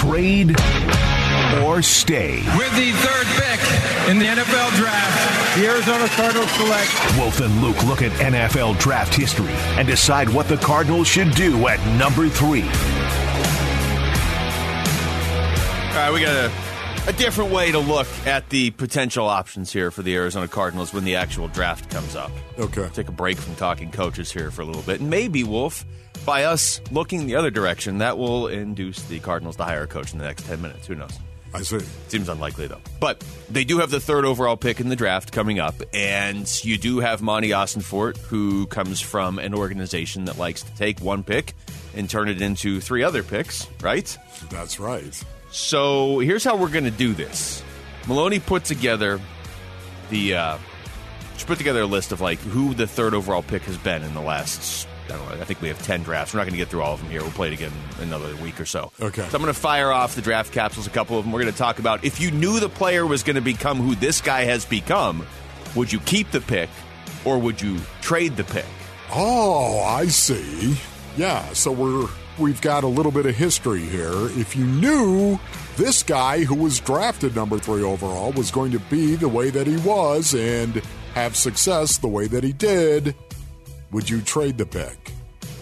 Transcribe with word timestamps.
Trade 0.00 0.58
or 1.62 1.82
stay? 1.82 2.36
With 2.56 2.74
the 2.74 2.90
third 2.92 3.26
pick 3.36 3.60
in 4.08 4.18
the 4.18 4.24
NFL 4.24 4.74
draft, 4.76 5.58
the 5.58 5.66
Arizona 5.66 6.08
Cardinals 6.08 6.50
select. 6.52 7.18
Wolf 7.18 7.40
and 7.40 7.60
Luke 7.60 7.84
look 7.84 8.00
at 8.00 8.10
NFL 8.12 8.78
draft 8.78 9.14
history 9.14 9.52
and 9.76 9.86
decide 9.86 10.30
what 10.30 10.48
the 10.48 10.56
Cardinals 10.56 11.06
should 11.06 11.32
do 11.32 11.68
at 11.68 11.78
number 11.98 12.30
three. 12.30 12.62
All 15.90 15.96
right, 15.96 16.10
we 16.14 16.20
got 16.22 16.34
a, 16.34 16.52
a 17.06 17.12
different 17.12 17.52
way 17.52 17.70
to 17.70 17.78
look 17.78 18.08
at 18.24 18.48
the 18.48 18.70
potential 18.70 19.26
options 19.26 19.70
here 19.70 19.90
for 19.90 20.00
the 20.00 20.16
Arizona 20.16 20.48
Cardinals 20.48 20.94
when 20.94 21.04
the 21.04 21.16
actual 21.16 21.48
draft 21.48 21.90
comes 21.90 22.16
up. 22.16 22.30
Okay. 22.58 22.88
Take 22.94 23.08
a 23.08 23.12
break 23.12 23.36
from 23.36 23.54
talking 23.56 23.90
coaches 23.90 24.32
here 24.32 24.50
for 24.50 24.62
a 24.62 24.64
little 24.64 24.80
bit. 24.80 25.00
And 25.00 25.10
maybe, 25.10 25.44
Wolf, 25.44 25.84
by 26.24 26.44
us 26.44 26.80
looking 26.90 27.26
the 27.26 27.36
other 27.36 27.50
direction, 27.50 27.98
that 27.98 28.18
will 28.18 28.46
induce 28.46 29.02
the 29.02 29.18
Cardinals 29.20 29.56
to 29.56 29.64
hire 29.64 29.82
a 29.82 29.86
coach 29.86 30.12
in 30.12 30.18
the 30.18 30.24
next 30.24 30.46
10 30.46 30.60
minutes. 30.60 30.86
Who 30.86 30.94
knows? 30.94 31.18
I 31.52 31.62
see. 31.62 31.80
Seems 32.08 32.28
unlikely, 32.28 32.68
though. 32.68 32.80
But 33.00 33.24
they 33.48 33.64
do 33.64 33.78
have 33.78 33.90
the 33.90 34.00
third 34.00 34.24
overall 34.24 34.56
pick 34.56 34.78
in 34.80 34.88
the 34.88 34.96
draft 34.96 35.32
coming 35.32 35.58
up, 35.58 35.74
and 35.92 36.48
you 36.64 36.78
do 36.78 37.00
have 37.00 37.22
Monti 37.22 37.50
Ossenfort, 37.50 38.18
who 38.18 38.66
comes 38.66 39.00
from 39.00 39.38
an 39.38 39.54
organization 39.54 40.26
that 40.26 40.38
likes 40.38 40.62
to 40.62 40.74
take 40.76 41.00
one 41.00 41.24
pick 41.24 41.54
and 41.94 42.08
turn 42.08 42.28
it 42.28 42.40
into 42.40 42.80
three 42.80 43.02
other 43.02 43.24
picks, 43.24 43.66
right? 43.80 44.16
That's 44.48 44.78
right. 44.78 45.24
So 45.50 46.20
here's 46.20 46.44
how 46.44 46.56
we're 46.56 46.68
going 46.68 46.84
to 46.84 46.92
do 46.92 47.14
this. 47.14 47.64
Maloney 48.06 48.38
put 48.38 48.64
together 48.64 49.20
the 50.10 50.34
uh, 50.34 50.58
she 51.36 51.46
put 51.46 51.58
together 51.58 51.80
a 51.82 51.86
list 51.86 52.12
of 52.12 52.20
like 52.20 52.38
who 52.38 52.74
the 52.74 52.86
third 52.86 53.14
overall 53.14 53.42
pick 53.42 53.62
has 53.62 53.76
been 53.78 54.02
in 54.02 54.14
the 54.14 54.20
last. 54.20 54.86
I 55.10 55.16
don't 55.16 55.28
know. 55.28 55.40
I 55.40 55.44
think 55.44 55.60
we 55.60 55.68
have 55.68 55.82
ten 55.82 56.02
drafts. 56.02 56.32
We're 56.32 56.38
not 56.38 56.44
going 56.44 56.52
to 56.52 56.58
get 56.58 56.68
through 56.68 56.82
all 56.82 56.94
of 56.94 57.00
them 57.00 57.10
here. 57.10 57.22
We'll 57.22 57.30
play 57.32 57.48
it 57.48 57.54
again 57.54 57.72
in 57.98 58.04
another 58.04 58.34
week 58.36 58.60
or 58.60 58.66
so. 58.66 58.92
Okay. 59.00 59.22
So 59.28 59.36
I'm 59.36 59.42
going 59.42 59.52
to 59.52 59.60
fire 59.60 59.90
off 59.90 60.14
the 60.14 60.22
draft 60.22 60.52
capsules. 60.52 60.86
A 60.86 60.90
couple 60.90 61.18
of 61.18 61.24
them. 61.24 61.32
We're 61.32 61.42
going 61.42 61.52
to 61.52 61.58
talk 61.58 61.78
about 61.78 62.04
if 62.04 62.20
you 62.20 62.30
knew 62.30 62.60
the 62.60 62.68
player 62.68 63.06
was 63.06 63.22
going 63.22 63.36
to 63.36 63.42
become 63.42 63.78
who 63.78 63.94
this 63.94 64.20
guy 64.20 64.44
has 64.44 64.64
become, 64.64 65.26
would 65.74 65.92
you 65.92 66.00
keep 66.00 66.30
the 66.30 66.40
pick 66.40 66.70
or 67.24 67.38
would 67.38 67.60
you 67.60 67.78
trade 68.00 68.36
the 68.36 68.44
pick? 68.44 68.66
Oh, 69.12 69.80
I 69.80 70.06
see. 70.06 70.76
Yeah, 71.16 71.52
so 71.52 71.72
we're 71.72 72.08
we've 72.38 72.60
got 72.60 72.84
a 72.84 72.88
little 72.88 73.12
bit 73.12 73.26
of 73.26 73.34
history 73.34 73.82
here. 73.82 74.12
If 74.12 74.56
you 74.56 74.64
knew 74.64 75.38
this 75.76 76.02
guy 76.02 76.44
who 76.44 76.54
was 76.54 76.80
drafted 76.80 77.34
number 77.34 77.58
3 77.58 77.82
overall 77.82 78.32
was 78.32 78.50
going 78.50 78.72
to 78.72 78.78
be 78.78 79.16
the 79.16 79.28
way 79.28 79.50
that 79.50 79.66
he 79.66 79.76
was 79.78 80.34
and 80.34 80.76
have 81.14 81.36
success 81.36 81.98
the 81.98 82.08
way 82.08 82.26
that 82.28 82.44
he 82.44 82.52
did, 82.52 83.14
would 83.92 84.08
you 84.08 84.20
trade 84.20 84.58
the 84.58 84.66
pick 84.66 85.12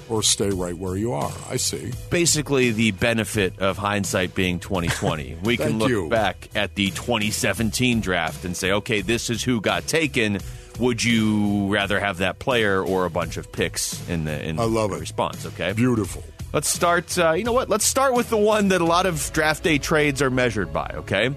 or 0.09 0.23
stay 0.23 0.51
right 0.51 0.77
where 0.77 0.97
you 0.97 1.13
are? 1.13 1.33
I 1.51 1.57
see. 1.57 1.93
basically 2.11 2.71
the 2.71 2.93
benefit 2.93 3.59
of 3.59 3.77
hindsight 3.77 4.35
being 4.35 4.59
2020. 4.59 5.39
We 5.43 5.57
can 5.57 5.79
look 5.79 5.91
you. 5.91 6.09
back 6.09 6.49
at 6.55 6.75
the 6.75 6.91
2017 6.91 8.01
draft 8.01 8.45
and 8.45 8.57
say, 8.57 8.73
okay, 8.73 9.01
this 9.03 9.29
is 9.31 9.43
who 9.43 9.61
got 9.61 9.87
taken. 9.87 10.39
Would 10.79 11.03
you 11.03 11.67
rather 11.73 11.99
have 12.01 12.19
that 12.19 12.39
player 12.39 12.83
or 12.83 13.05
a 13.05 13.11
bunch 13.11 13.37
of 13.37 13.51
picks 13.51 14.07
in 14.09 14.25
the 14.25 14.43
in 14.49 14.59
I 14.61 14.65
love 14.65 14.93
it. 14.93 15.01
response? 15.01 15.45
Okay, 15.45 15.73
Beautiful. 15.73 16.23
let's 16.53 16.69
start. 16.69 17.19
Uh, 17.19 17.33
you 17.33 17.43
know 17.45 17.53
what? 17.53 17.69
Let's 17.69 17.85
start 17.85 18.15
with 18.15 18.31
the 18.31 18.37
one 18.37 18.69
that 18.69 18.81
a 18.81 18.85
lot 18.85 19.05
of 19.05 19.31
draft 19.33 19.65
day 19.65 19.79
trades 19.79 20.23
are 20.23 20.31
measured 20.31 20.73
by. 20.73 20.89
Okay, 20.99 21.35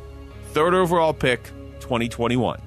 third 0.52 0.76
overall 0.76 1.12
pick, 1.14 1.44
2021. 1.80 2.62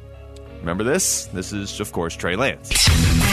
Remember 0.60 0.82
this? 0.82 1.26
This 1.26 1.52
is 1.52 1.78
of 1.78 1.92
course 1.92 2.16
Trey 2.16 2.34
Lance. 2.36 2.70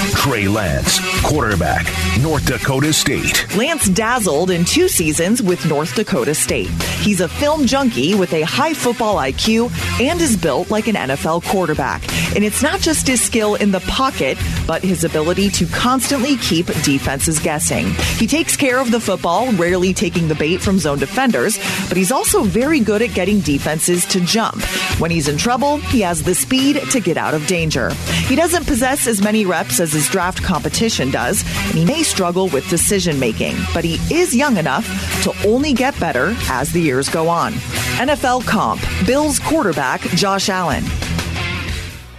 Trey 0.09 0.47
Lance, 0.47 0.99
quarterback, 1.23 1.85
North 2.21 2.45
Dakota 2.45 2.91
State. 2.91 3.55
Lance 3.55 3.87
dazzled 3.89 4.49
in 4.49 4.65
two 4.65 4.87
seasons 4.87 5.41
with 5.41 5.65
North 5.65 5.95
Dakota 5.95 6.33
State. 6.33 6.69
He's 7.01 7.21
a 7.21 7.27
film 7.29 7.65
junkie 7.67 8.15
with 8.15 8.33
a 8.33 8.41
high 8.41 8.73
football 8.73 9.17
IQ 9.17 9.71
and 10.01 10.19
is 10.19 10.35
built 10.35 10.71
like 10.71 10.87
an 10.87 10.95
NFL 10.95 11.43
quarterback. 11.45 12.01
And 12.35 12.43
it's 12.43 12.61
not 12.63 12.79
just 12.79 13.07
his 13.07 13.21
skill 13.21 13.55
in 13.55 13.71
the 13.71 13.79
pocket, 13.81 14.37
but 14.65 14.83
his 14.83 15.03
ability 15.03 15.49
to 15.51 15.65
constantly 15.67 16.35
keep 16.37 16.67
defenses 16.83 17.39
guessing. 17.39 17.91
He 18.17 18.27
takes 18.27 18.55
care 18.55 18.79
of 18.79 18.91
the 18.91 18.99
football, 18.99 19.51
rarely 19.53 19.93
taking 19.93 20.27
the 20.27 20.35
bait 20.35 20.61
from 20.61 20.79
zone 20.79 20.99
defenders, 20.99 21.57
but 21.87 21.97
he's 21.97 22.11
also 22.11 22.43
very 22.43 22.79
good 22.79 23.01
at 23.01 23.13
getting 23.13 23.39
defenses 23.41 24.05
to 24.07 24.19
jump. 24.21 24.63
When 24.99 25.11
he's 25.11 25.27
in 25.27 25.37
trouble, 25.37 25.77
he 25.77 26.01
has 26.01 26.23
the 26.23 26.35
speed 26.35 26.81
to 26.91 26.99
get 26.99 27.17
out 27.17 27.33
of 27.33 27.45
danger. 27.47 27.91
He 28.27 28.35
doesn't 28.35 28.65
possess 28.65 29.07
as 29.07 29.21
many 29.21 29.45
reps 29.45 29.79
as 29.79 29.90
his 29.93 30.07
draft 30.07 30.43
competition 30.43 31.11
does, 31.11 31.43
and 31.69 31.77
he 31.77 31.85
may 31.85 32.03
struggle 32.03 32.47
with 32.49 32.69
decision 32.69 33.19
making, 33.19 33.55
but 33.73 33.83
he 33.83 33.95
is 34.13 34.35
young 34.35 34.57
enough 34.57 34.85
to 35.23 35.33
only 35.47 35.73
get 35.73 35.99
better 35.99 36.35
as 36.49 36.71
the 36.71 36.79
years 36.79 37.09
go 37.09 37.29
on. 37.29 37.53
NFL 37.97 38.45
comp 38.45 38.81
Bills 39.05 39.39
quarterback 39.39 40.01
Josh 40.01 40.49
Allen. 40.49 40.83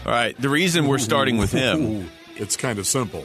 All 0.04 0.12
right, 0.12 0.36
the 0.40 0.48
reason 0.48 0.86
we're 0.86 0.98
starting 0.98 1.38
with 1.38 1.52
him. 1.52 2.08
It's 2.34 2.56
kind 2.56 2.78
of 2.78 2.86
simple. 2.86 3.24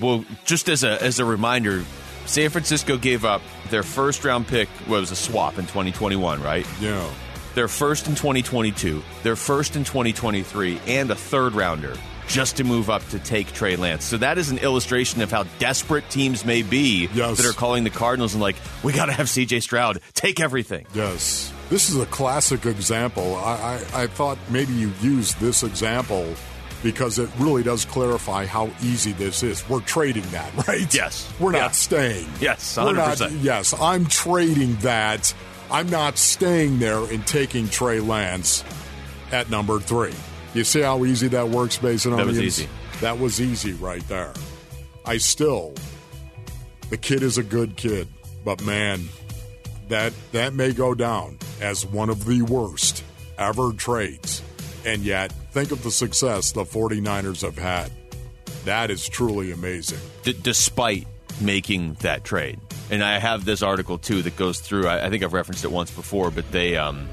Well, 0.00 0.24
just 0.46 0.70
as 0.70 0.82
a 0.84 1.00
as 1.02 1.18
a 1.20 1.24
reminder, 1.24 1.84
San 2.24 2.48
Francisco 2.50 2.96
gave 2.96 3.24
up 3.24 3.42
their 3.68 3.82
first 3.82 4.24
round 4.24 4.46
pick. 4.48 4.68
Well, 4.88 4.96
it 4.96 5.00
was 5.00 5.10
a 5.10 5.16
swap 5.16 5.58
in 5.58 5.66
2021, 5.66 6.42
right? 6.42 6.66
Yeah. 6.80 7.08
Their 7.54 7.68
first 7.68 8.08
in 8.08 8.14
2022, 8.14 9.02
their 9.22 9.36
first 9.36 9.76
in 9.76 9.84
2023, 9.84 10.80
and 10.86 11.10
a 11.10 11.14
third 11.14 11.54
rounder 11.54 11.94
just 12.28 12.56
to 12.58 12.64
move 12.64 12.88
up 12.88 13.06
to 13.10 13.18
take 13.18 13.52
Trey 13.52 13.76
Lance. 13.76 14.04
So 14.04 14.16
that 14.18 14.38
is 14.38 14.50
an 14.50 14.58
illustration 14.58 15.20
of 15.22 15.30
how 15.30 15.44
desperate 15.58 16.08
teams 16.08 16.44
may 16.44 16.62
be 16.62 17.08
Yes. 17.12 17.38
that 17.38 17.46
are 17.46 17.52
calling 17.52 17.84
the 17.84 17.90
Cardinals 17.90 18.32
and 18.34 18.40
like, 18.42 18.56
we 18.82 18.92
got 18.92 19.06
to 19.06 19.12
have 19.12 19.28
C.J. 19.28 19.60
Stroud 19.60 20.00
take 20.14 20.40
everything. 20.40 20.86
Yes. 20.94 21.52
This 21.68 21.90
is 21.90 21.98
a 21.98 22.06
classic 22.06 22.64
example. 22.66 23.34
I, 23.36 23.80
I, 23.94 24.02
I 24.02 24.06
thought 24.06 24.38
maybe 24.50 24.72
you 24.72 24.92
used 25.00 25.38
this 25.40 25.62
example 25.62 26.34
because 26.82 27.18
it 27.18 27.30
really 27.38 27.62
does 27.62 27.84
clarify 27.84 28.44
how 28.46 28.70
easy 28.82 29.12
this 29.12 29.42
is. 29.42 29.66
We're 29.68 29.80
trading 29.80 30.24
that, 30.30 30.52
right? 30.68 30.92
Yes. 30.94 31.32
We're 31.40 31.52
Yeah. 31.54 31.60
not 31.60 31.74
staying. 31.74 32.28
Yes, 32.40 32.76
We're 32.76 32.92
not- 32.92 33.16
100%. 33.18 33.42
yes, 33.42 33.74
I'm 33.80 34.06
trading 34.06 34.76
that. 34.76 35.32
I'm 35.70 35.88
not 35.88 36.18
staying 36.18 36.78
there 36.80 36.98
and 37.04 37.26
taking 37.26 37.68
Trey 37.68 38.00
Lance 38.00 38.64
at 39.30 39.48
number 39.48 39.78
three. 39.80 40.12
You 40.54 40.64
see 40.64 40.82
how 40.82 41.04
easy 41.04 41.28
that 41.28 41.48
works, 41.48 41.82
Mason? 41.82 42.14
That 42.16 42.26
was 42.26 42.40
easy. 42.40 42.68
That 43.00 43.18
was 43.18 43.40
easy 43.40 43.72
right 43.72 44.06
there. 44.08 44.32
I 45.04 45.16
still, 45.16 45.74
the 46.90 46.96
kid 46.96 47.22
is 47.22 47.38
a 47.38 47.42
good 47.42 47.76
kid, 47.76 48.06
but 48.44 48.62
man, 48.64 49.08
that 49.88 50.12
that 50.32 50.54
may 50.54 50.72
go 50.72 50.94
down 50.94 51.38
as 51.60 51.86
one 51.86 52.10
of 52.10 52.24
the 52.24 52.42
worst 52.42 53.02
ever 53.38 53.72
trades. 53.72 54.42
And 54.84 55.02
yet, 55.02 55.32
think 55.52 55.70
of 55.70 55.82
the 55.82 55.90
success 55.90 56.52
the 56.52 56.64
49ers 56.64 57.42
have 57.42 57.56
had. 57.56 57.90
That 58.64 58.90
is 58.90 59.08
truly 59.08 59.52
amazing. 59.52 59.98
D- 60.22 60.36
despite 60.40 61.06
making 61.40 61.94
that 62.00 62.24
trade. 62.24 62.60
And 62.90 63.02
I 63.02 63.18
have 63.18 63.44
this 63.44 63.62
article 63.62 63.98
too 63.98 64.22
that 64.22 64.36
goes 64.36 64.60
through. 64.60 64.86
I, 64.86 65.06
I 65.06 65.10
think 65.10 65.22
I've 65.24 65.32
referenced 65.32 65.64
it 65.64 65.72
once 65.72 65.90
before, 65.90 66.30
but 66.30 66.50
they 66.52 66.76
um, 66.76 67.08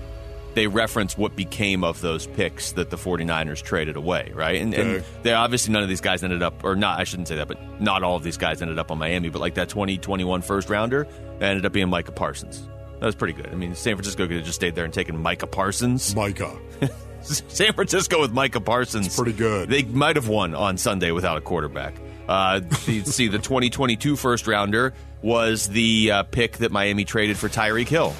they 0.53 0.67
reference 0.67 1.17
what 1.17 1.35
became 1.35 1.83
of 1.83 2.01
those 2.01 2.27
picks 2.27 2.71
that 2.73 2.89
the 2.89 2.97
49ers 2.97 3.61
traded 3.61 3.95
away, 3.95 4.31
right? 4.33 4.61
And, 4.61 4.73
and 4.73 5.03
they 5.23 5.33
obviously 5.33 5.73
none 5.73 5.83
of 5.83 5.89
these 5.89 6.01
guys 6.01 6.23
ended 6.23 6.41
up, 6.41 6.63
or 6.63 6.75
not. 6.75 6.99
I 6.99 7.03
shouldn't 7.03 7.27
say 7.27 7.35
that, 7.35 7.47
but 7.47 7.81
not 7.81 8.03
all 8.03 8.15
of 8.15 8.23
these 8.23 8.37
guys 8.37 8.61
ended 8.61 8.79
up 8.79 8.91
on 8.91 8.97
Miami. 8.97 9.29
But 9.29 9.39
like 9.39 9.55
that 9.55 9.69
2021 9.69 10.41
first 10.41 10.69
rounder, 10.69 11.07
that 11.39 11.49
ended 11.49 11.65
up 11.65 11.73
being 11.73 11.89
Micah 11.89 12.11
Parsons. 12.11 12.67
That 12.99 13.05
was 13.05 13.15
pretty 13.15 13.33
good. 13.33 13.47
I 13.47 13.55
mean, 13.55 13.75
San 13.75 13.95
Francisco 13.95 14.27
could 14.27 14.37
have 14.37 14.45
just 14.45 14.57
stayed 14.57 14.75
there 14.75 14.85
and 14.85 14.93
taken 14.93 15.21
Micah 15.21 15.47
Parsons. 15.47 16.15
Micah. 16.15 16.57
San 17.21 17.73
Francisco 17.73 18.19
with 18.21 18.31
Micah 18.31 18.61
Parsons. 18.61 19.15
Pretty 19.15 19.33
good. 19.33 19.69
They 19.69 19.83
might 19.83 20.15
have 20.15 20.27
won 20.27 20.55
on 20.55 20.77
Sunday 20.77 21.11
without 21.11 21.37
a 21.37 21.41
quarterback. 21.41 21.95
Uh, 22.27 22.59
the, 22.59 23.01
see, 23.05 23.27
the 23.27 23.39
2022 23.39 24.15
first 24.15 24.47
rounder 24.47 24.93
was 25.21 25.67
the 25.67 26.11
uh, 26.11 26.23
pick 26.23 26.57
that 26.57 26.71
Miami 26.71 27.05
traded 27.05 27.37
for 27.37 27.49
Tyreek 27.49 27.87
Hill. 27.87 28.13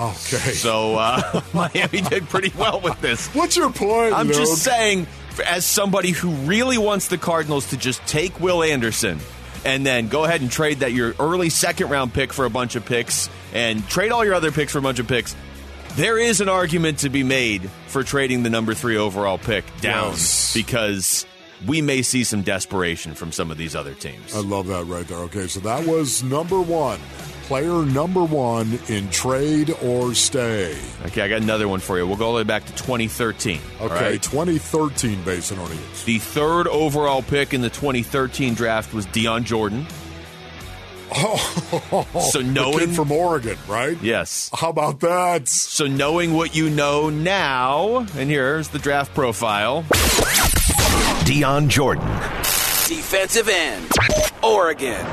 Okay. 0.00 0.52
So 0.52 0.96
uh, 0.96 1.40
Miami 1.54 2.00
did 2.00 2.28
pretty 2.28 2.52
well 2.56 2.80
with 2.80 3.00
this. 3.00 3.28
What's 3.34 3.56
your 3.56 3.70
point? 3.70 4.14
I'm 4.14 4.28
Luke? 4.28 4.36
just 4.36 4.62
saying, 4.62 5.06
as 5.46 5.64
somebody 5.66 6.10
who 6.10 6.30
really 6.30 6.78
wants 6.78 7.08
the 7.08 7.18
Cardinals 7.18 7.70
to 7.70 7.76
just 7.76 8.04
take 8.06 8.38
Will 8.40 8.62
Anderson 8.62 9.18
and 9.64 9.84
then 9.84 10.08
go 10.08 10.24
ahead 10.24 10.40
and 10.40 10.50
trade 10.50 10.78
that 10.80 10.92
your 10.92 11.14
early 11.20 11.50
second 11.50 11.90
round 11.90 12.14
pick 12.14 12.32
for 12.32 12.44
a 12.46 12.50
bunch 12.50 12.76
of 12.76 12.84
picks 12.86 13.28
and 13.52 13.86
trade 13.88 14.10
all 14.10 14.24
your 14.24 14.34
other 14.34 14.50
picks 14.52 14.72
for 14.72 14.78
a 14.78 14.82
bunch 14.82 14.98
of 14.98 15.06
picks. 15.06 15.36
There 15.96 16.18
is 16.18 16.40
an 16.40 16.48
argument 16.48 17.00
to 17.00 17.10
be 17.10 17.22
made 17.24 17.68
for 17.88 18.02
trading 18.04 18.42
the 18.42 18.48
number 18.50 18.74
three 18.74 18.96
overall 18.96 19.38
pick 19.38 19.64
down 19.80 20.12
Yes. 20.12 20.54
because 20.54 21.26
we 21.66 21.82
may 21.82 22.00
see 22.02 22.24
some 22.24 22.42
desperation 22.42 23.14
from 23.14 23.32
some 23.32 23.50
of 23.50 23.58
these 23.58 23.74
other 23.76 23.92
teams. 23.94 24.34
I 24.34 24.38
love 24.38 24.68
that 24.68 24.84
right 24.86 25.06
there. 25.06 25.18
Okay, 25.18 25.46
so 25.46 25.60
that 25.60 25.86
was 25.86 26.22
number 26.22 26.58
one. 26.60 27.00
Player 27.50 27.84
number 27.84 28.22
one 28.22 28.78
in 28.88 29.10
trade 29.10 29.74
or 29.82 30.14
stay. 30.14 30.78
Okay, 31.06 31.20
I 31.22 31.26
got 31.28 31.42
another 31.42 31.66
one 31.66 31.80
for 31.80 31.98
you. 31.98 32.06
We'll 32.06 32.14
go 32.16 32.26
all 32.26 32.32
the 32.34 32.36
way 32.36 32.44
back 32.44 32.64
to 32.66 32.72
2013. 32.76 33.60
Okay, 33.80 33.92
right? 33.92 34.22
2013 34.22 35.24
Basin 35.24 35.58
Onions. 35.58 36.04
The 36.04 36.20
third 36.20 36.68
overall 36.68 37.22
pick 37.22 37.52
in 37.52 37.60
the 37.60 37.68
2013 37.68 38.54
draft 38.54 38.94
was 38.94 39.04
Dion 39.06 39.42
Jordan. 39.42 39.84
Oh, 41.12 42.06
So 42.32 42.38
the 42.42 42.44
knowing- 42.44 42.78
kid 42.78 42.90
from 42.94 43.10
Oregon, 43.10 43.58
right? 43.66 44.00
Yes. 44.00 44.48
How 44.54 44.68
about 44.70 45.00
that? 45.00 45.48
So 45.48 45.88
knowing 45.88 46.34
what 46.34 46.54
you 46.54 46.70
know 46.70 47.10
now, 47.10 48.06
and 48.16 48.30
here's 48.30 48.68
the 48.68 48.78
draft 48.78 49.12
profile. 49.12 49.84
Dion 51.24 51.68
Jordan, 51.68 52.06
Defensive 52.86 53.48
end, 53.48 53.90
Oregon. 54.40 55.04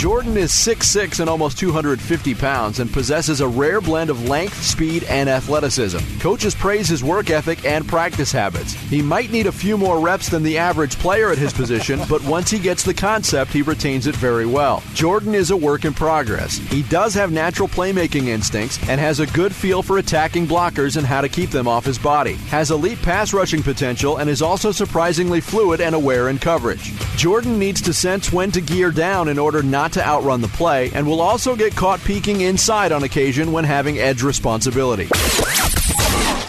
Jordan 0.00 0.38
is 0.38 0.50
6'6 0.52 1.20
and 1.20 1.28
almost 1.28 1.58
250 1.58 2.34
pounds 2.34 2.80
and 2.80 2.90
possesses 2.90 3.42
a 3.42 3.46
rare 3.46 3.82
blend 3.82 4.08
of 4.08 4.30
length, 4.30 4.62
speed, 4.62 5.04
and 5.04 5.28
athleticism. 5.28 5.98
Coaches 6.20 6.54
praise 6.54 6.88
his 6.88 7.04
work 7.04 7.28
ethic 7.28 7.66
and 7.66 7.86
practice 7.86 8.32
habits. 8.32 8.72
He 8.72 9.02
might 9.02 9.30
need 9.30 9.46
a 9.46 9.52
few 9.52 9.76
more 9.76 10.00
reps 10.00 10.30
than 10.30 10.42
the 10.42 10.56
average 10.56 10.96
player 10.96 11.30
at 11.30 11.36
his 11.36 11.52
position, 11.52 12.00
but 12.08 12.24
once 12.24 12.50
he 12.50 12.58
gets 12.58 12.82
the 12.82 12.94
concept, 12.94 13.52
he 13.52 13.60
retains 13.60 14.06
it 14.06 14.16
very 14.16 14.46
well. 14.46 14.82
Jordan 14.94 15.34
is 15.34 15.50
a 15.50 15.56
work 15.56 15.84
in 15.84 15.92
progress. 15.92 16.56
He 16.56 16.80
does 16.84 17.12
have 17.12 17.30
natural 17.30 17.68
playmaking 17.68 18.28
instincts 18.28 18.78
and 18.88 18.98
has 18.98 19.20
a 19.20 19.26
good 19.26 19.54
feel 19.54 19.82
for 19.82 19.98
attacking 19.98 20.46
blockers 20.46 20.96
and 20.96 21.06
how 21.06 21.20
to 21.20 21.28
keep 21.28 21.50
them 21.50 21.68
off 21.68 21.84
his 21.84 21.98
body. 21.98 22.36
Has 22.48 22.70
elite 22.70 23.02
pass 23.02 23.34
rushing 23.34 23.62
potential 23.62 24.16
and 24.16 24.30
is 24.30 24.40
also 24.40 24.72
surprisingly 24.72 25.42
fluid 25.42 25.82
and 25.82 25.94
aware 25.94 26.30
in 26.30 26.38
coverage. 26.38 26.98
Jordan 27.18 27.58
needs 27.58 27.82
to 27.82 27.92
sense 27.92 28.32
when 28.32 28.50
to 28.52 28.62
gear 28.62 28.90
down 28.90 29.28
in 29.28 29.38
order 29.38 29.62
not 29.62 29.89
to 29.92 30.06
outrun 30.06 30.40
the 30.40 30.48
play 30.48 30.90
and 30.94 31.06
will 31.06 31.20
also 31.20 31.56
get 31.56 31.74
caught 31.74 32.00
peeking 32.00 32.40
inside 32.40 32.92
on 32.92 33.02
occasion 33.02 33.52
when 33.52 33.64
having 33.64 33.98
edge 33.98 34.22
responsibility. 34.22 35.08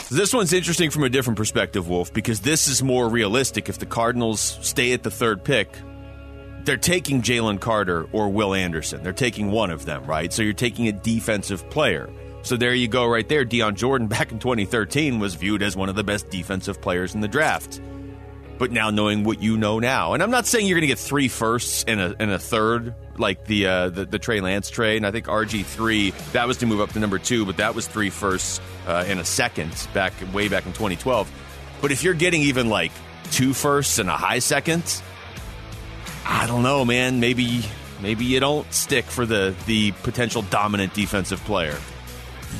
This 0.09 0.33
one's 0.33 0.51
interesting 0.51 0.89
from 0.89 1.03
a 1.03 1.09
different 1.09 1.37
perspective, 1.37 1.87
Wolf, 1.87 2.11
because 2.13 2.41
this 2.41 2.67
is 2.67 2.83
more 2.83 3.07
realistic. 3.07 3.69
If 3.69 3.79
the 3.79 3.85
Cardinals 3.85 4.59
stay 4.61 4.91
at 4.91 5.03
the 5.03 5.11
third 5.11 5.43
pick, 5.43 5.69
they're 6.65 6.77
taking 6.77 7.21
Jalen 7.21 7.59
Carter 7.59 8.07
or 8.11 8.29
Will 8.29 8.53
Anderson. 8.53 9.03
They're 9.03 9.13
taking 9.13 9.51
one 9.51 9.71
of 9.71 9.85
them, 9.85 10.03
right? 10.05 10.31
So 10.31 10.41
you're 10.41 10.53
taking 10.53 10.87
a 10.87 10.91
defensive 10.91 11.67
player. 11.69 12.09
So 12.43 12.57
there 12.57 12.73
you 12.73 12.87
go, 12.87 13.05
right 13.05 13.27
there. 13.27 13.45
Dion 13.45 13.75
Jordan 13.75 14.07
back 14.09 14.31
in 14.31 14.39
2013 14.39 15.19
was 15.19 15.35
viewed 15.35 15.63
as 15.63 15.75
one 15.75 15.89
of 15.89 15.95
the 15.95 16.03
best 16.03 16.29
defensive 16.29 16.81
players 16.81 17.15
in 17.15 17.21
the 17.21 17.27
draft. 17.27 17.81
But 18.61 18.71
now 18.71 18.91
knowing 18.91 19.23
what 19.23 19.41
you 19.41 19.57
know 19.57 19.79
now, 19.79 20.13
and 20.13 20.21
I'm 20.21 20.29
not 20.29 20.45
saying 20.45 20.67
you're 20.67 20.75
going 20.75 20.87
to 20.87 20.87
get 20.87 20.99
three 20.99 21.29
firsts 21.29 21.83
and 21.87 21.99
a, 21.99 22.15
and 22.19 22.29
a 22.29 22.37
third 22.37 22.93
like 23.17 23.45
the, 23.45 23.65
uh, 23.65 23.89
the 23.89 24.05
the 24.05 24.19
Trey 24.19 24.39
Lance 24.39 24.69
trade. 24.69 24.97
And 24.97 25.07
I 25.07 25.09
think 25.09 25.25
RG 25.25 25.65
three 25.65 26.11
that 26.33 26.47
was 26.47 26.57
to 26.57 26.67
move 26.67 26.79
up 26.79 26.91
to 26.91 26.99
number 26.99 27.17
two, 27.17 27.43
but 27.43 27.57
that 27.57 27.73
was 27.73 27.87
three 27.87 28.11
firsts 28.11 28.61
uh, 28.85 29.03
and 29.07 29.19
a 29.19 29.25
second 29.25 29.71
back 29.95 30.13
way 30.31 30.47
back 30.47 30.67
in 30.67 30.73
2012. 30.73 31.27
But 31.81 31.91
if 31.91 32.03
you're 32.03 32.13
getting 32.13 32.43
even 32.43 32.69
like 32.69 32.91
two 33.31 33.55
firsts 33.55 33.97
and 33.97 34.07
a 34.07 34.15
high 34.15 34.37
second, 34.37 35.01
I 36.23 36.45
don't 36.45 36.61
know, 36.61 36.85
man. 36.85 37.19
Maybe 37.19 37.65
maybe 37.99 38.25
you 38.25 38.39
don't 38.39 38.71
stick 38.71 39.05
for 39.05 39.25
the 39.25 39.55
the 39.65 39.91
potential 40.03 40.43
dominant 40.43 40.93
defensive 40.93 41.43
player. 41.45 41.79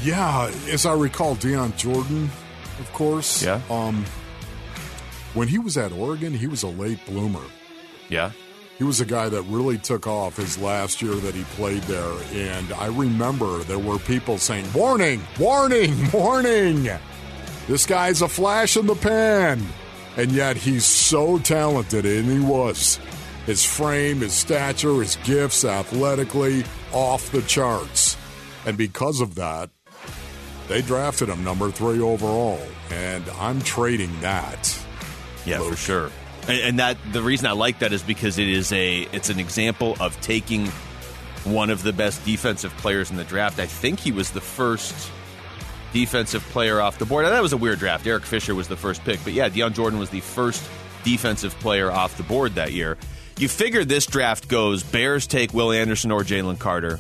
Yeah, 0.02 0.52
as 0.68 0.88
I 0.88 0.96
recall, 0.96 1.36
Dion 1.36 1.78
Jordan, 1.78 2.32
of 2.80 2.92
course. 2.92 3.44
Yeah. 3.44 3.62
Um, 3.70 4.04
when 5.34 5.48
he 5.48 5.60
was 5.60 5.78
at 5.78 5.92
Oregon, 5.92 6.34
he 6.34 6.48
was 6.48 6.64
a 6.64 6.68
late 6.68 7.06
bloomer. 7.06 7.44
Yeah. 8.10 8.32
He 8.78 8.84
was 8.84 9.00
a 9.00 9.06
guy 9.06 9.30
that 9.30 9.44
really 9.44 9.78
took 9.78 10.08
off 10.08 10.38
his 10.38 10.58
last 10.58 11.02
year 11.02 11.14
that 11.14 11.36
he 11.36 11.44
played 11.56 11.84
there. 11.84 12.18
And 12.34 12.74
I 12.74 12.88
remember 12.88 13.60
there 13.60 13.80
were 13.80 14.00
people 14.00 14.38
saying, 14.38 14.66
Warning, 14.74 15.22
warning, 15.40 15.96
warning. 16.14 16.90
This 17.68 17.86
guy's 17.86 18.22
a 18.22 18.28
flash 18.28 18.76
in 18.76 18.88
the 18.88 18.96
pan. 18.96 19.64
And 20.18 20.32
yet 20.32 20.58
he's 20.58 20.86
so 20.86 21.38
talented, 21.38 22.06
and 22.06 22.26
he 22.26 22.40
was. 22.40 23.00
His 23.46 23.64
frame, 23.64 24.22
his 24.22 24.34
stature, 24.34 25.00
his 25.00 25.16
gifts 25.18 25.64
athletically 25.64 26.64
off 26.92 27.32
the 27.32 27.44
charts. 27.44 28.18
And 28.66 28.78
because 28.78 29.22
of 29.22 29.36
that, 29.36 29.70
they 30.68 30.82
drafted 30.82 31.30
him 31.30 31.44
number 31.44 31.72
three 31.72 32.02
overall. 32.02 32.60
And 32.90 33.24
I'm 33.40 33.62
trading 33.62 34.20
that. 34.22 34.81
Yeah, 35.46 35.60
for 35.60 35.76
sure. 35.76 36.12
And, 36.48 36.60
and 36.60 36.80
that 36.80 36.98
the 37.12 37.22
reason 37.22 37.48
I 37.48 37.52
like 37.52 37.80
that 37.80 37.94
is 37.94 38.04
because 38.04 38.38
it 38.38 38.48
is 38.48 38.72
a 38.72 39.02
it's 39.12 39.30
an 39.30 39.40
example 39.40 39.96
of 40.00 40.20
taking 40.22 40.68
one 41.44 41.70
of 41.70 41.84
the 41.84 41.94
best 41.94 42.24
defensive 42.26 42.76
players 42.78 43.12
in 43.12 43.18
the 43.18 43.24
draft. 43.24 43.60
I 43.60 43.66
think 43.66 44.00
he 44.00 44.12
was 44.12 44.32
the 44.32 44.42
first 44.42 45.12
defensive 45.94 46.44
player 46.50 46.80
off 46.80 47.00
the 47.00 47.06
board. 47.06 47.26
That 47.26 47.42
was 47.42 47.54
a 47.54 47.58
weird 47.58 47.80
draft. 47.80 48.06
Eric 48.08 48.24
Fisher 48.24 48.56
was 48.56 48.68
the 48.68 48.78
first 48.78 49.04
pick, 49.04 49.24
but 49.24 49.34
yeah, 49.34 49.50
Dion 49.50 49.74
Jordan 49.74 50.00
was 50.00 50.10
the 50.10 50.22
first 50.22 50.64
defensive 51.04 51.58
player 51.60 51.92
off 51.92 52.18
the 52.18 52.24
board 52.24 52.56
that 52.56 52.72
year. 52.74 52.98
You 53.38 53.48
figure 53.48 53.84
this 53.84 54.06
draft 54.06 54.48
goes: 54.48 54.84
Bears 54.84 55.28
take 55.28 55.54
Will 55.54 55.72
Anderson 55.72 56.12
or 56.12 56.22
Jalen 56.22 56.60
Carter. 56.60 57.00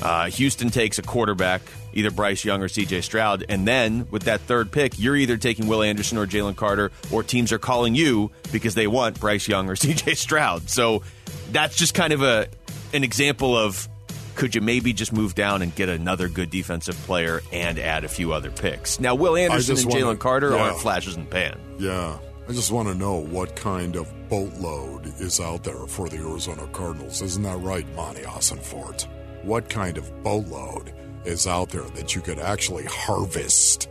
Uh, 0.00 0.26
Houston 0.30 0.70
takes 0.70 0.98
a 0.98 1.02
quarterback, 1.02 1.62
either 1.92 2.10
Bryce 2.10 2.44
Young 2.44 2.62
or 2.62 2.68
CJ 2.68 3.02
Stroud. 3.02 3.44
And 3.48 3.66
then 3.66 4.06
with 4.10 4.24
that 4.24 4.40
third 4.42 4.70
pick, 4.70 4.98
you're 4.98 5.16
either 5.16 5.36
taking 5.36 5.66
Will 5.66 5.82
Anderson 5.82 6.18
or 6.18 6.26
Jalen 6.26 6.56
Carter, 6.56 6.90
or 7.10 7.22
teams 7.22 7.52
are 7.52 7.58
calling 7.58 7.94
you 7.94 8.30
because 8.52 8.74
they 8.74 8.86
want 8.86 9.20
Bryce 9.20 9.48
Young 9.48 9.68
or 9.68 9.74
CJ 9.76 10.16
Stroud. 10.16 10.68
So 10.70 11.02
that's 11.50 11.76
just 11.76 11.94
kind 11.94 12.12
of 12.12 12.22
a 12.22 12.48
an 12.94 13.04
example 13.04 13.56
of 13.56 13.88
could 14.34 14.54
you 14.54 14.60
maybe 14.60 14.92
just 14.92 15.12
move 15.12 15.34
down 15.34 15.62
and 15.62 15.74
get 15.74 15.88
another 15.88 16.28
good 16.28 16.48
defensive 16.48 16.96
player 16.98 17.42
and 17.52 17.76
add 17.78 18.04
a 18.04 18.08
few 18.08 18.32
other 18.32 18.52
picks? 18.52 19.00
Now, 19.00 19.16
Will 19.16 19.36
Anderson 19.36 19.76
and 19.76 19.88
Jalen 19.88 20.18
Carter 20.20 20.50
yeah. 20.50 20.62
aren't 20.62 20.78
flashes 20.78 21.16
in 21.16 21.24
the 21.24 21.30
pan. 21.30 21.58
Yeah. 21.78 22.18
I 22.48 22.52
just 22.52 22.70
want 22.70 22.88
to 22.88 22.94
know 22.94 23.16
what 23.16 23.56
kind 23.56 23.96
of 23.96 24.10
boatload 24.30 25.06
is 25.20 25.40
out 25.40 25.64
there 25.64 25.86
for 25.86 26.08
the 26.08 26.16
Arizona 26.16 26.66
Cardinals. 26.68 27.20
Isn't 27.20 27.42
that 27.42 27.58
right, 27.58 27.86
Monti 27.94 28.22
Ossenfort? 28.22 29.06
What 29.42 29.68
kind 29.68 29.98
of 29.98 30.22
boatload 30.22 30.94
is 31.28 31.46
out 31.46 31.70
there 31.70 31.82
that 31.82 32.14
you 32.14 32.20
could 32.20 32.38
actually 32.38 32.84
harvest? 32.86 33.88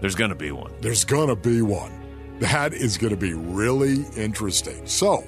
There's 0.00 0.14
going 0.14 0.30
to 0.30 0.36
be 0.36 0.50
one. 0.52 0.72
There's 0.80 1.04
going 1.04 1.28
to 1.28 1.36
be 1.36 1.62
one. 1.62 1.92
That 2.40 2.74
is 2.74 2.98
going 2.98 3.12
to 3.12 3.16
be 3.16 3.32
really 3.32 4.04
interesting. 4.16 4.86
So, 4.86 5.24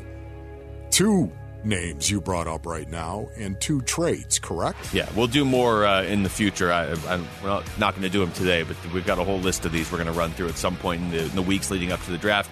two 0.90 1.32
names 1.64 2.10
you 2.10 2.20
brought 2.20 2.46
up 2.46 2.66
right 2.66 2.88
now 2.88 3.28
and 3.36 3.60
two 3.60 3.80
trades, 3.82 4.38
correct? 4.38 4.92
Yeah, 4.92 5.08
we'll 5.16 5.26
do 5.26 5.44
more 5.44 5.86
uh, 5.86 6.02
in 6.02 6.22
the 6.22 6.28
future. 6.28 6.72
I, 6.72 6.92
I'm 7.08 7.26
well, 7.42 7.62
not 7.78 7.92
going 7.92 8.02
to 8.02 8.10
do 8.10 8.20
them 8.20 8.32
today, 8.32 8.62
but 8.62 8.76
we've 8.92 9.06
got 9.06 9.18
a 9.18 9.24
whole 9.24 9.38
list 9.38 9.64
of 9.64 9.72
these 9.72 9.90
we're 9.90 9.98
going 9.98 10.12
to 10.12 10.18
run 10.18 10.32
through 10.32 10.48
at 10.48 10.56
some 10.56 10.76
point 10.76 11.02
in 11.02 11.10
the, 11.10 11.24
in 11.24 11.34
the 11.34 11.42
weeks 11.42 11.70
leading 11.70 11.92
up 11.92 12.02
to 12.02 12.10
the 12.10 12.18
draft. 12.18 12.50